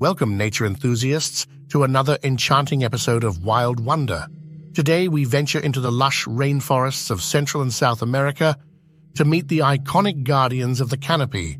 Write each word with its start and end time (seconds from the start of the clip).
Welcome, 0.00 0.38
nature 0.38 0.64
enthusiasts, 0.64 1.46
to 1.68 1.84
another 1.84 2.16
enchanting 2.22 2.82
episode 2.82 3.22
of 3.22 3.44
Wild 3.44 3.84
Wonder. 3.84 4.28
Today, 4.72 5.08
we 5.08 5.26
venture 5.26 5.58
into 5.58 5.78
the 5.78 5.92
lush 5.92 6.24
rainforests 6.24 7.10
of 7.10 7.22
Central 7.22 7.62
and 7.62 7.70
South 7.70 8.00
America 8.00 8.56
to 9.16 9.26
meet 9.26 9.48
the 9.48 9.58
iconic 9.58 10.24
guardians 10.24 10.80
of 10.80 10.88
the 10.88 10.96
canopy, 10.96 11.58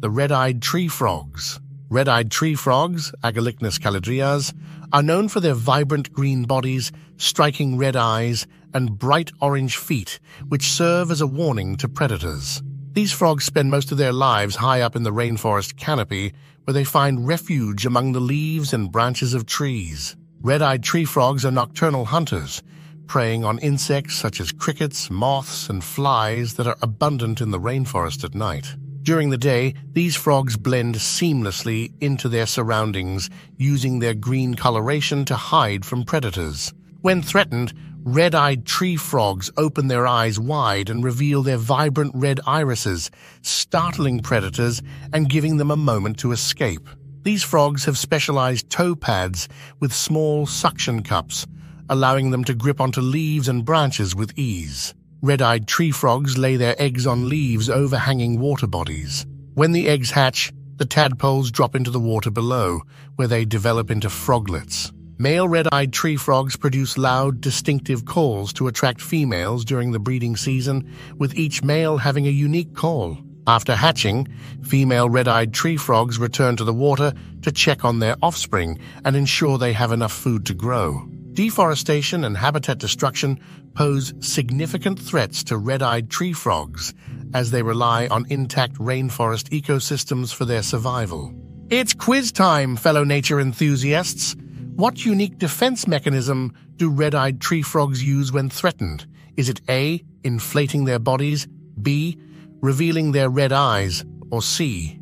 the 0.00 0.08
red-eyed 0.08 0.62
tree 0.62 0.88
frogs. 0.88 1.60
Red-eyed 1.90 2.30
tree 2.30 2.54
frogs, 2.54 3.12
Agalychnis 3.22 3.78
callidryas, 3.78 4.54
are 4.94 5.02
known 5.02 5.28
for 5.28 5.40
their 5.40 5.52
vibrant 5.52 6.14
green 6.14 6.44
bodies, 6.44 6.92
striking 7.18 7.76
red 7.76 7.94
eyes, 7.94 8.46
and 8.72 8.98
bright 8.98 9.32
orange 9.42 9.76
feet, 9.76 10.18
which 10.48 10.70
serve 10.70 11.10
as 11.10 11.20
a 11.20 11.26
warning 11.26 11.76
to 11.76 11.90
predators. 11.90 12.62
These 12.94 13.12
frogs 13.12 13.46
spend 13.46 13.70
most 13.70 13.90
of 13.90 13.96
their 13.96 14.12
lives 14.12 14.56
high 14.56 14.82
up 14.82 14.94
in 14.96 15.02
the 15.02 15.12
rainforest 15.12 15.78
canopy, 15.78 16.34
where 16.64 16.74
they 16.74 16.84
find 16.84 17.26
refuge 17.26 17.86
among 17.86 18.12
the 18.12 18.20
leaves 18.20 18.74
and 18.74 18.92
branches 18.92 19.32
of 19.32 19.46
trees. 19.46 20.14
Red-eyed 20.42 20.82
tree 20.82 21.06
frogs 21.06 21.46
are 21.46 21.50
nocturnal 21.50 22.04
hunters, 22.04 22.62
preying 23.06 23.46
on 23.46 23.58
insects 23.60 24.16
such 24.16 24.40
as 24.40 24.52
crickets, 24.52 25.10
moths, 25.10 25.70
and 25.70 25.82
flies 25.82 26.54
that 26.54 26.66
are 26.66 26.76
abundant 26.82 27.40
in 27.40 27.50
the 27.50 27.58
rainforest 27.58 28.24
at 28.24 28.34
night. 28.34 28.76
During 29.02 29.30
the 29.30 29.38
day, 29.38 29.74
these 29.94 30.14
frogs 30.14 30.58
blend 30.58 30.96
seamlessly 30.96 31.94
into 32.02 32.28
their 32.28 32.46
surroundings, 32.46 33.30
using 33.56 34.00
their 34.00 34.14
green 34.14 34.54
coloration 34.54 35.24
to 35.24 35.34
hide 35.34 35.86
from 35.86 36.04
predators. 36.04 36.74
When 37.00 37.22
threatened, 37.22 37.72
Red-eyed 38.04 38.66
tree 38.66 38.96
frogs 38.96 39.48
open 39.56 39.86
their 39.86 40.08
eyes 40.08 40.38
wide 40.38 40.90
and 40.90 41.04
reveal 41.04 41.42
their 41.42 41.56
vibrant 41.56 42.10
red 42.16 42.40
irises, 42.48 43.12
startling 43.42 44.20
predators 44.20 44.82
and 45.12 45.28
giving 45.28 45.56
them 45.56 45.70
a 45.70 45.76
moment 45.76 46.18
to 46.18 46.32
escape. 46.32 46.88
These 47.22 47.44
frogs 47.44 47.84
have 47.84 47.96
specialized 47.96 48.68
toe 48.68 48.96
pads 48.96 49.48
with 49.78 49.92
small 49.92 50.46
suction 50.46 51.04
cups, 51.04 51.46
allowing 51.88 52.32
them 52.32 52.42
to 52.44 52.54
grip 52.54 52.80
onto 52.80 53.00
leaves 53.00 53.46
and 53.46 53.64
branches 53.64 54.16
with 54.16 54.36
ease. 54.36 54.94
Red-eyed 55.20 55.68
tree 55.68 55.92
frogs 55.92 56.36
lay 56.36 56.56
their 56.56 56.74
eggs 56.82 57.06
on 57.06 57.28
leaves 57.28 57.70
overhanging 57.70 58.40
water 58.40 58.66
bodies. 58.66 59.24
When 59.54 59.70
the 59.70 59.88
eggs 59.88 60.10
hatch, 60.10 60.52
the 60.74 60.84
tadpoles 60.86 61.52
drop 61.52 61.76
into 61.76 61.92
the 61.92 62.00
water 62.00 62.32
below, 62.32 62.80
where 63.14 63.28
they 63.28 63.44
develop 63.44 63.92
into 63.92 64.10
froglets. 64.10 64.90
Male 65.22 65.46
red-eyed 65.46 65.92
tree 65.92 66.16
frogs 66.16 66.56
produce 66.56 66.98
loud, 66.98 67.40
distinctive 67.40 68.04
calls 68.04 68.52
to 68.54 68.66
attract 68.66 69.00
females 69.00 69.64
during 69.64 69.92
the 69.92 70.00
breeding 70.00 70.34
season, 70.34 70.92
with 71.16 71.38
each 71.38 71.62
male 71.62 71.96
having 71.96 72.26
a 72.26 72.30
unique 72.30 72.74
call. 72.74 73.18
After 73.46 73.76
hatching, 73.76 74.26
female 74.64 75.08
red-eyed 75.08 75.54
tree 75.54 75.76
frogs 75.76 76.18
return 76.18 76.56
to 76.56 76.64
the 76.64 76.74
water 76.74 77.12
to 77.42 77.52
check 77.52 77.84
on 77.84 78.00
their 78.00 78.16
offspring 78.20 78.80
and 79.04 79.14
ensure 79.14 79.58
they 79.58 79.72
have 79.72 79.92
enough 79.92 80.12
food 80.12 80.44
to 80.46 80.54
grow. 80.54 81.08
Deforestation 81.34 82.24
and 82.24 82.36
habitat 82.36 82.78
destruction 82.78 83.38
pose 83.74 84.12
significant 84.18 84.98
threats 84.98 85.44
to 85.44 85.56
red-eyed 85.56 86.10
tree 86.10 86.32
frogs 86.32 86.94
as 87.32 87.52
they 87.52 87.62
rely 87.62 88.08
on 88.08 88.26
intact 88.28 88.74
rainforest 88.74 89.50
ecosystems 89.50 90.34
for 90.34 90.46
their 90.46 90.64
survival. 90.64 91.32
It's 91.70 91.94
quiz 91.94 92.32
time, 92.32 92.74
fellow 92.74 93.04
nature 93.04 93.38
enthusiasts! 93.38 94.34
What 94.74 95.04
unique 95.04 95.36
defense 95.36 95.86
mechanism 95.86 96.54
do 96.76 96.88
red-eyed 96.88 97.42
tree 97.42 97.60
frogs 97.60 98.02
use 98.02 98.32
when 98.32 98.48
threatened? 98.48 99.06
Is 99.36 99.50
it 99.50 99.60
A, 99.68 100.02
inflating 100.24 100.86
their 100.86 100.98
bodies, 100.98 101.46
B, 101.80 102.18
revealing 102.62 103.12
their 103.12 103.28
red 103.28 103.52
eyes, 103.52 104.02
or 104.30 104.40
C, 104.40 104.98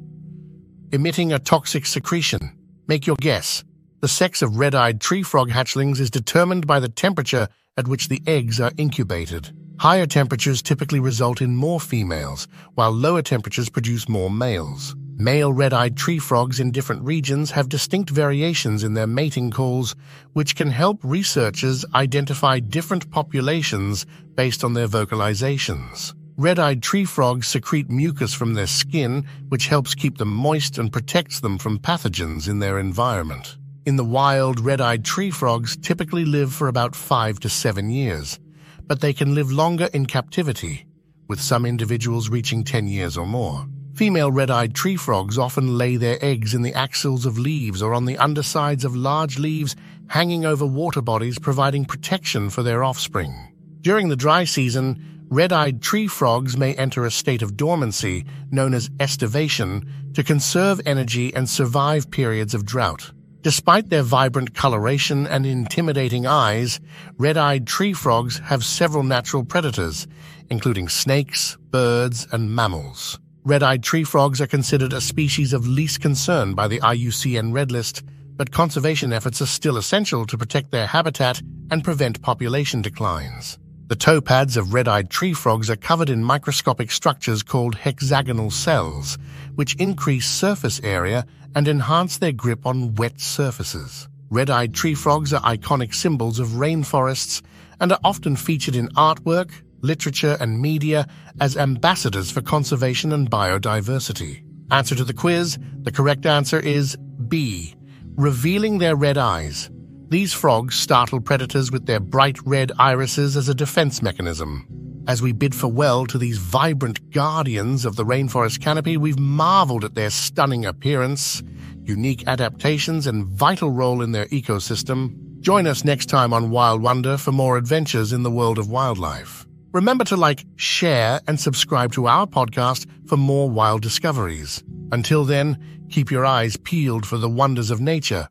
emitting 0.91 1.33
a 1.33 1.39
toxic 1.39 1.87
secretion? 1.87 2.59
Make 2.89 3.07
your 3.07 3.15
guess. 3.21 3.63
The 4.01 4.09
sex 4.09 4.43
of 4.43 4.57
red-eyed 4.57 5.01
tree 5.01 5.23
frog 5.23 5.51
hatchlings 5.51 6.01
is 6.01 6.11
determined 6.11 6.67
by 6.67 6.81
the 6.81 6.89
temperature 6.89 7.47
at 7.77 7.87
which 7.87 8.09
the 8.09 8.23
eggs 8.27 8.61
are 8.61 8.73
incubated. 8.77 9.53
Higher 9.79 10.07
temperatures 10.07 10.63
typically 10.63 10.99
result 10.99 11.41
in 11.41 11.55
more 11.55 11.79
females, 11.79 12.49
while 12.75 12.91
lower 12.91 13.23
temperatures 13.23 13.71
produce 13.71 14.09
more 14.09 14.31
males. 14.31 14.97
Male 15.21 15.53
red-eyed 15.53 15.99
tree 15.99 16.19
frogs 16.19 16.61
in 16.61 16.71
different 16.71 17.03
regions 17.05 17.51
have 17.51 17.69
distinct 17.69 18.09
variations 18.09 18.83
in 18.83 18.95
their 18.95 19.07
mating 19.07 19.51
calls, 19.51 19.95
which 20.33 20.57
can 20.57 20.71
help 20.71 20.99
researchers 21.03 21.85
identify 21.95 22.59
different 22.59 23.11
populations 23.11 24.07
based 24.35 24.65
on 24.65 24.73
their 24.73 24.89
vocalizations. 24.89 26.15
Red-eyed 26.39 26.83
tree 26.83 27.05
frogs 27.05 27.49
secrete 27.49 27.91
mucus 27.91 28.33
from 28.33 28.55
their 28.55 28.67
skin, 28.67 29.27
which 29.51 29.67
helps 29.67 29.95
keep 29.95 30.17
them 30.17 30.33
moist 30.33 30.79
and 30.79 30.91
protects 30.91 31.41
them 31.41 31.59
from 31.59 31.79
pathogens 31.79 32.49
in 32.49 32.59
their 32.59 32.79
environment. 32.79 33.59
In 33.85 33.97
the 33.97 34.05
wild, 34.07 34.59
red-eyed 34.59 35.05
tree 35.05 35.31
frogs 35.31 35.77
typically 35.77 36.25
live 36.25 36.51
for 36.51 36.67
about 36.67 36.97
five 36.97 37.39
to 37.41 37.51
seven 37.51 37.91
years, 37.91 38.41
but 38.87 39.03
they 39.03 39.13
can 39.13 39.35
live 39.35 39.53
longer 39.53 39.91
in 39.93 40.07
captivity, 40.07 40.87
with 41.29 41.43
some 41.43 41.67
individuals 41.67 42.31
reaching 42.31 42.65
10 42.65 42.89
years 42.89 43.19
or 43.19 43.27
more. 43.27 43.67
Female 44.01 44.33
red-eyed 44.33 44.75
tree 44.75 44.97
frogs 44.97 45.37
often 45.37 45.77
lay 45.77 45.97
their 45.97 46.17
eggs 46.25 46.55
in 46.55 46.63
the 46.63 46.73
axils 46.73 47.27
of 47.27 47.39
leaves 47.39 47.83
or 47.83 47.93
on 47.93 48.07
the 48.07 48.17
undersides 48.17 48.83
of 48.83 48.97
large 48.97 49.39
leaves 49.39 49.77
hanging 50.07 50.47
over 50.47 50.65
water 50.65 51.03
bodies 51.03 51.39
providing 51.39 51.85
protection 51.85 52.49
for 52.49 52.63
their 52.63 52.83
offspring. 52.83 53.53
During 53.83 54.09
the 54.09 54.17
dry 54.17 54.45
season, 54.45 55.27
red-eyed 55.29 55.83
tree 55.83 56.07
frogs 56.07 56.57
may 56.57 56.73
enter 56.77 57.05
a 57.05 57.11
state 57.11 57.43
of 57.43 57.59
dormancy 57.59 58.25
known 58.51 58.73
as 58.73 58.89
estivation 59.01 59.87
to 60.15 60.25
conserve 60.25 60.81
energy 60.87 61.35
and 61.35 61.47
survive 61.47 62.11
periods 62.11 62.55
of 62.55 62.65
drought. 62.65 63.13
Despite 63.43 63.91
their 63.91 64.03
vibrant 64.03 64.55
coloration 64.55 65.27
and 65.27 65.45
intimidating 65.45 66.27
eyes, 66.27 66.81
red-eyed 67.19 67.67
tree 67.67 67.93
frogs 67.93 68.39
have 68.39 68.65
several 68.65 69.03
natural 69.03 69.45
predators, 69.45 70.07
including 70.49 70.89
snakes, 70.89 71.59
birds, 71.71 72.27
and 72.33 72.57
mammals. 72.57 73.19
Red-eyed 73.45 73.83
tree 73.83 74.05
frogs 74.05 74.43
are 74.43 74.47
considered 74.47 74.93
a 74.93 75.01
species 75.01 75.55
of 75.55 75.67
least 75.67 76.03
concern 76.03 76.53
by 76.53 76.69
the 76.69 76.79
IUCN 76.81 77.55
Red 77.55 77.73
List, 77.73 78.03
but 78.37 78.53
conservation 78.53 79.15
efforts 79.15 79.41
are 79.41 79.47
still 79.47 79.79
essential 79.79 80.27
to 80.27 80.37
protect 80.37 80.71
their 80.71 80.87
habitat 80.87 81.41
and 81.71 81.83
prevent 81.83 82.21
population 82.21 82.83
declines. 82.83 83.59
The 83.87 83.97
toe 83.97 84.21
pads 84.21 84.59
of 84.59 84.75
red-eyed 84.75 85.09
tree 85.09 85.33
frogs 85.33 85.71
are 85.71 85.77
covered 85.77 86.11
in 86.11 86.23
microscopic 86.23 86.91
structures 86.91 87.43
called 87.43 87.77
hexagonal 87.77 88.51
cells, 88.51 89.17
which 89.55 89.75
increase 89.77 90.29
surface 90.29 90.79
area 90.85 91.25
and 91.55 91.67
enhance 91.67 92.19
their 92.19 92.33
grip 92.33 92.67
on 92.67 92.95
wet 92.97 93.21
surfaces. 93.21 94.07
Red-eyed 94.29 94.75
tree 94.75 94.95
frogs 94.95 95.33
are 95.33 95.41
iconic 95.41 95.95
symbols 95.95 96.41
of 96.41 96.49
rainforests 96.49 97.41
and 97.81 97.91
are 97.91 97.99
often 98.05 98.37
featured 98.37 98.77
in 98.77 98.89
artwork, 98.91 99.51
literature, 99.83 100.37
and 100.41 100.61
media 100.61 101.07
as 101.41 101.57
ambassadors 101.57 102.31
for 102.31 102.41
conservation 102.41 103.13
and 103.13 103.31
biodiversity. 103.31 104.43
Answer 104.71 104.95
to 104.95 105.05
the 105.05 105.15
quiz 105.15 105.59
the 105.83 105.93
correct 105.93 106.27
answer 106.27 106.61
is 106.61 106.97
B. 107.29 107.75
Revealing 108.17 108.79
their 108.79 108.97
red 108.97 109.19
eyes. 109.19 109.71
These 110.09 110.33
frogs 110.33 110.75
startle 110.75 111.21
predators 111.21 111.71
with 111.71 111.87
their 111.87 112.01
bright 112.01 112.39
red 112.45 112.73
irises 112.79 113.37
as 113.37 113.49
a 113.49 113.55
defense 113.55 114.03
mechanism. 114.03 114.67
As 115.07 115.23
we 115.23 115.33
bid 115.33 115.55
farewell 115.55 116.07
to 116.07 116.19
these 116.19 116.39
vibrant 116.39 117.11
guardians 117.11 117.85
of 117.85 117.97
the 117.97 118.05
rainforest 118.05 118.61
canopy, 118.61 118.97
we've 118.97 119.19
marveled 119.19 119.85
at 119.85 119.95
their 119.95 120.11
stunning 120.11 120.67
appearance, 120.67 121.43
unique 121.83 122.27
adaptations, 122.27 123.07
and 123.07 123.27
vital 123.27 123.71
role 123.71 124.03
in 124.03 124.13
their 124.13 124.27
ecosystem. 124.27 125.41
Join 125.41 125.67
us 125.67 125.85
next 125.85 126.07
time 126.07 126.33
on 126.33 126.51
Wild 126.51 126.83
Wonder 126.83 127.17
for 127.17 127.33
more 127.33 127.57
adventures 127.57 128.13
in 128.13 128.23
the 128.23 128.31
world 128.31 128.59
of 128.59 128.71
wildlife. 128.71 129.47
Remember 129.73 130.05
to 130.05 130.17
like, 130.17 130.45
share, 130.57 131.21
and 131.29 131.39
subscribe 131.39 131.93
to 131.93 132.09
our 132.09 132.27
podcast 132.27 132.87
for 133.07 133.17
more 133.17 133.51
wild 133.51 133.83
discoveries. 133.83 134.65
Until 134.91 135.25
then, 135.25 135.87
keep 135.91 136.11
your 136.11 136.25
eyes 136.25 136.57
peeled 136.57 137.07
for 137.07 137.19
the 137.19 137.29
wonders 137.29 137.71
of 137.71 137.81
nature 137.81 138.31